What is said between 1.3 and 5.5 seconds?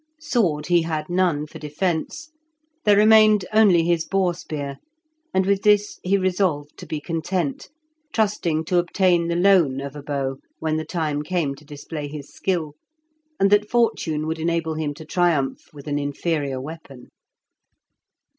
for defence; there remained only his boar spear, and